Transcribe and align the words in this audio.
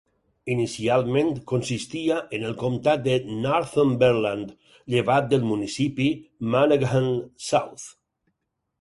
Inicialment, 0.51 1.29
consistia 1.51 2.17
en 2.39 2.47
el 2.47 2.57
comtat 2.63 3.05
de 3.09 3.19
Northumberland, 3.45 4.57
llevat 4.97 5.31
del 5.37 5.49
municipi 5.53 6.11
Monaghan 6.57 7.15
South. 7.53 7.91